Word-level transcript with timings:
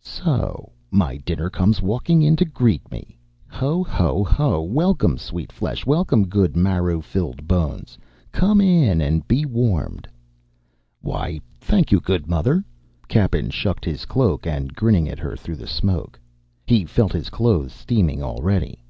"So 0.00 0.70
my 0.92 1.16
dinner 1.16 1.50
comes 1.50 1.82
walking 1.82 2.22
in 2.22 2.36
to 2.36 2.44
greet 2.44 2.88
me, 2.88 3.18
ho, 3.48 3.82
ho, 3.82 4.22
ho! 4.22 4.62
Welcome, 4.62 5.18
sweet 5.18 5.50
flesh, 5.50 5.84
welcome, 5.84 6.28
good 6.28 6.54
marrow 6.56 7.00
filled 7.00 7.48
bones, 7.48 7.98
come 8.30 8.60
in 8.60 9.00
and 9.00 9.26
be 9.26 9.44
warmed." 9.44 10.06
"Why, 11.00 11.40
thank 11.60 11.90
you, 11.90 11.98
good 11.98 12.28
mother." 12.28 12.62
Cappen 13.08 13.50
shucked 13.50 13.84
his 13.84 14.04
cloak 14.04 14.46
and 14.46 14.72
grinning 14.72 15.08
at 15.08 15.18
her 15.18 15.36
through 15.36 15.56
the 15.56 15.66
smoke. 15.66 16.20
He 16.64 16.84
felt 16.84 17.10
his 17.12 17.28
clothes 17.28 17.72
steaming 17.72 18.22
already. 18.22 18.84